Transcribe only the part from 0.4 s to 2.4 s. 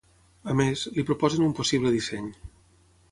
A més, li proposen un possible disseny.